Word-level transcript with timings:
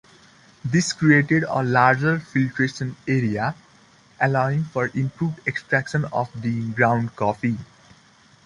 This 0.65 0.93
created 0.93 1.43
a 1.47 1.61
larger 1.63 2.19
filtration 2.19 2.95
area, 3.07 3.53
allowing 4.19 4.63
for 4.63 4.89
improved 4.95 5.39
extraction 5.47 6.05
of 6.05 6.27
the 6.41 6.69
ground 6.71 7.15
coffee. 7.15 7.59